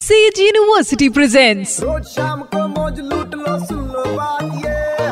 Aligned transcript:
Says 0.00 0.38
university 0.40 1.08
presents 1.08 1.80
रोज 1.80 2.02
शाम 2.06 2.40
को 2.54 2.66
मौज 2.68 2.98
लूट 3.02 3.34
लो 3.34 3.58
सुन 3.66 3.78
लो 3.92 4.04
बात 4.16 4.42
ये। 4.64 5.10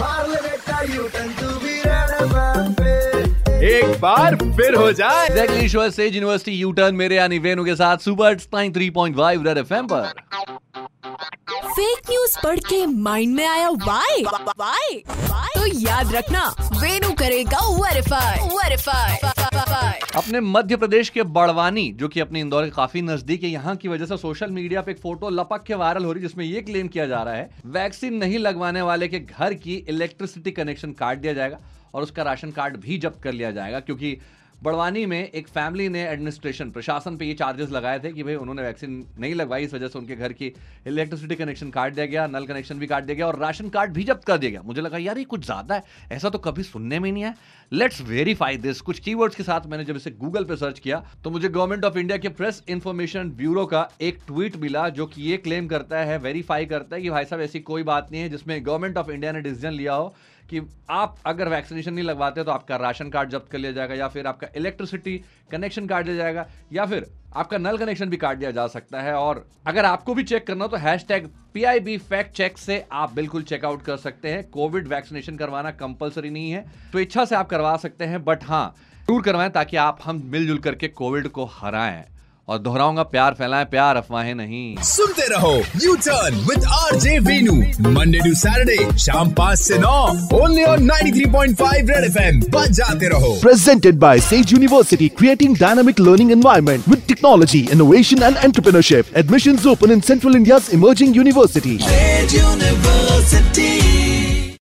मार 0.00 0.28
ले 0.28 0.40
बेटा 0.40 0.80
U 0.94 1.02
turn 1.14 1.28
to 1.40 1.48
be 1.60 1.80
red 1.86 3.62
एक 3.70 4.00
बार 4.00 4.36
फिर 4.56 4.74
हो 4.74 4.90
जाए। 4.92 5.26
Exactly 5.26 5.68
show 5.68 5.88
Sage 5.90 6.14
University 6.14 6.56
U 6.56 6.72
turn 6.72 6.94
मेरे 6.94 7.16
यानी 7.16 7.38
वेनु 7.46 7.64
के 7.64 7.76
साथ 7.76 8.04
सुपर 8.04 8.34
93.5 8.36 9.46
रेड 9.46 9.58
एफएम 9.58 9.86
पर। 9.92 10.12
फेक 11.68 12.10
न्यूज़ 12.10 12.38
पढ़ 12.42 12.58
के 12.68 12.84
माइंड 12.86 13.34
में 13.36 13.46
आया 13.46 13.68
वाई 13.86 14.24
वाई 14.24 15.02
तो 15.54 15.66
याद 15.80 16.14
रखना 16.14 16.44
वेनु 16.60 17.12
करेगा 17.18 17.60
वेरीफाई 17.80 18.48
वेरीफाई 18.50 19.16
अपने 20.16 20.40
मध्य 20.40 20.76
प्रदेश 20.76 21.08
के 21.08 21.22
बड़वानी, 21.24 21.90
जो 21.92 22.08
कि 22.08 22.20
अपने 22.20 22.40
इंदौर 22.40 22.64
के 22.64 22.70
काफ़ी 22.70 23.00
नज़दीक 23.02 23.42
है, 23.42 23.48
यहाँ 23.50 23.74
की 23.76 23.88
वजह 23.88 24.06
से 24.06 24.16
सोशल 24.16 24.50
मीडिया 24.50 24.82
पे 24.82 24.90
एक 24.90 24.98
फ़ोटो 24.98 25.30
लपक 25.30 25.62
के 25.66 25.74
वायरल 25.74 26.04
हो 26.04 26.12
रही 26.12 26.22
है, 26.22 26.28
जिसमें 26.28 26.44
ये 26.44 26.60
क्लेम 26.62 26.88
किया 26.88 27.06
जा 27.06 27.22
रहा 27.22 27.34
है, 27.34 27.48
वैक्सीन 27.66 28.14
नहीं 28.14 28.38
लगवाने 28.38 28.82
वाले 28.82 29.08
के 29.08 29.18
घर 29.20 29.54
की 29.56 29.74
इलेक्ट्रिसिटी 29.88 30.50
कनेक्शन 30.52 30.92
काट 30.92 31.18
दिया 31.18 31.32
जाएगा 31.32 31.58
और 31.94 32.02
उसका 32.02 32.22
राशन 32.22 32.50
कार्ड 32.50 32.76
भी 32.76 32.98
जब्त 32.98 33.22
कर 33.22 33.32
लिया 33.32 33.50
जाएगा, 33.50 33.80
क्योंकि 33.80 34.16
बड़वानी 34.64 35.04
में 35.06 35.30
एक 35.30 35.48
फैमिली 35.48 35.88
ने 35.88 36.02
एडमिनिस्ट्रेशन, 36.02 36.70
प्रशासन 36.70 37.16
पे 37.16 37.24
ये 37.26 37.32
चार्जेस 37.34 37.70
लगाए 37.70 37.98
थे 38.00 38.12
कि 38.12 38.22
भाई 38.22 38.34
उन्होंने 38.34 38.62
वैक्सीन 38.62 39.04
नहीं 39.20 39.34
लगवाई, 39.34 39.64
इस 39.64 39.74
वजह 39.74 39.88
से 39.88 39.98
उनके 39.98 40.16
घर 40.16 40.32
की 40.32 40.46
इलेक्ट्रिसिटी 40.86 41.34
कनेक्शन 41.34 41.70
काट 41.70 41.94
दिया 41.94 42.06
गया 42.06 42.26
नल 42.28 42.46
कनेक्शन 42.46 42.78
भी 42.78 42.86
काट 42.86 43.04
दिया 43.04 43.16
गया 43.16 43.26
और 43.26 43.38
राशन 43.38 43.68
कार्ड 43.68 43.92
भी 43.92 44.04
जब्त 44.04 44.24
कर 44.24 44.38
दिया 44.38 44.50
गया। 44.50 44.62
मुझे 44.62 44.80
लगा, 44.80 44.98
यार, 44.98 45.18
ये 45.18 45.24
कुछ 45.26 45.44
ज़्यादा 45.44 45.74
है, 45.74 45.82
ऐसा 46.12 46.30
तो 46.30 46.38
कभी 46.40 46.62
सुनने 46.62 46.98
में 46.98 47.10
नहीं 47.12 47.24
है। 47.24 47.34
लेट्स 47.72 48.00
वेरीफाई 48.02 48.56
दिस 48.58 48.80
कुछ 48.82 48.98
कीवर्ड्स 49.00 49.36
के 49.36 49.42
साथ 49.42 49.66
मैंने 49.66 49.84
जब 49.84 49.96
इसे 49.96 50.10
गूगल 50.12 50.44
पे 50.44 50.56
सर्च 50.56 50.78
किया 50.78 51.04
तो 51.24 51.30
मुझे 51.30 51.48
गवर्नमेंट 51.48 51.84
ऑफ़ 51.84 51.98
इंडिया 51.98 52.18
के 52.18 52.28
प्रेस 52.30 52.62
इंफॉर्मेशन 52.68 53.30
ब्यूरो 53.32 53.64
का 53.66 53.88
एक 54.02 54.18
ट्वीट 54.26 54.56
मिला 54.58 54.88
जो 54.90 55.06
कि 55.06 55.22
ये 55.22 55.36
क्लेम 55.38 55.66
करता 55.68 55.98
है 56.00 56.18
वेरीफाई 56.20 56.66
करता 56.66 56.96
है 56.96 57.02
कि 57.02 57.10
भाई 57.10 57.24
साहब, 57.24 57.42
ऐसी 57.42 57.60
कोई 57.62 57.82
बात 57.84 58.08
नहीं 58.12 58.22
है 58.22 58.28
जिसमें 58.28 58.64
गवर्नमेंट 58.66 58.98
ऑफ़ 58.98 59.10
इंडिया 59.10 59.32
ने 59.32 59.40
डिसीज़न 59.42 59.72
लिया 59.72 59.94
हो 59.94 60.14
कि 60.50 60.60
आप 60.90 61.16
अगर 61.26 61.48
वैक्सीनेशन 61.48 61.94
नहीं 61.94 62.04
लगवाते 62.04 62.44
तो 62.44 62.50
आपका 62.50 62.76
राशन 62.76 63.10
कार्ड 63.10 63.30
जब्त 63.30 63.50
कर 63.50 63.58
लिया 63.58 63.72
जाएगा, 63.72 63.94
या 63.94 64.08
फिर 64.08 64.26
आपका 64.26 64.46
इलेक्ट्रिसिटी 64.56 65.16
कनेक्शन 65.50 65.86
काट 65.86 66.06
लिया 66.06 66.16
जाएगा, 66.16 66.46
या 66.72 66.86
फिर 66.86 67.06
आपका 67.34 67.58
नल 67.58 67.78
कनेक्शन 67.78 68.10
भी 68.10 68.16
काट 68.16 68.38
दिया 68.38 68.50
जा 68.50 68.66
सकता 68.68 69.00
है। 69.02 69.14
और 69.14 69.44
अगर 69.66 69.84
आपको 69.84 70.14
भी 70.14 70.22
चेक 70.24 70.46
करना 70.46 70.64
हो 70.64 70.70
तो 70.70 70.76
hashtag 71.08 71.28
P 71.54 71.64
I 71.64 71.80
B 71.80 71.96
fact 72.00 72.36
check 72.36 72.58
से 72.58 72.84
आप 72.92 73.12
बिल्कुल 73.14 73.42
चेकआउट 73.44 73.82
कर 73.82 73.96
सकते 73.98 74.30
हैं। 74.30 74.48
कोविड 74.50 74.88
वैक्सीनेशन 74.88 75.36
करवाना 75.36 75.70
कंपलसरी 75.72 76.30
नहीं 76.30 76.50
है 76.50 76.64
तो 76.92 76.98
इच्छा 77.00 77.24
से 77.24 77.36
आप 77.36 77.48
करवा 77.50 77.76
सकते 77.78 78.04
हैं 78.04 78.24
बट 78.24 78.44
हाँ 78.44 78.74
ज़रूर 79.00 79.22
करवाएँ 79.22 79.50
ताकि 79.50 79.76
आप 79.78 79.98
हम 80.04 80.22
मिलजुल 80.26 80.58
करके 80.58 80.88
कोविड 80.90 81.28
को 81.28 81.44
हराएँ। 81.52 82.04
और 82.48 82.58
दोहराऊँगा 82.58 83.02
प्यार 83.04 83.34
फैलाएँ 83.34 83.64
प्यार 83.66 83.96
अफवाहें 83.96 84.34
नहीं। 84.34 84.82
सुनते 84.84 85.26
रहो 85.28 85.52
U 85.82 85.94
turn 85.96 86.34
with 86.48 86.64
R 86.78 86.96
J 87.00 87.18
Venu 87.18 87.54
Monday 87.90 88.18
to 88.18 88.34
Saturday 88.36 88.98
शाम 88.98 89.30
पाँच 89.38 89.60
ऐसी 89.60 89.78
नौ 89.78 89.94
only 90.38 90.64
on 90.64 90.82
nine 90.84 91.12
three 91.14 91.24
point 91.32 91.56
five 91.58 91.88
red 91.90 92.04
F 92.04 92.18
M 92.22 92.40
जाते 92.70 93.08
रहो। 93.08 93.32
Presented 93.42 93.98
by 94.00 94.20
Sage 94.20 94.52
University 94.52 95.08
creating 95.18 95.56
dynamic 95.58 96.00
learning 96.00 96.32
environment 96.32 96.88
with 96.88 97.02
technology 97.08 97.66
innovation 97.72 98.22
and 98.22 98.36
entrepreneurship 98.36 99.16
admission 99.16 99.58
open 99.70 99.90
in 99.92 100.00
central 100.10 100.36
India 100.36 100.60
emerging 100.72 101.16
university 101.16 101.78